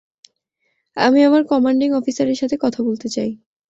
[0.97, 3.31] আমি আমার কমান্ডিং অফিসারের সাথে কথা বলতে চাই।